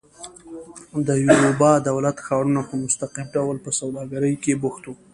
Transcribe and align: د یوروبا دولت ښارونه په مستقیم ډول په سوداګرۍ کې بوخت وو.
د 1.07 1.09
یوروبا 1.25 1.71
دولت 1.89 2.17
ښارونه 2.25 2.61
په 2.69 2.73
مستقیم 2.83 3.27
ډول 3.35 3.55
په 3.65 3.69
سوداګرۍ 3.79 4.33
کې 4.43 4.53
بوخت 4.61 4.83
وو. 4.85 4.95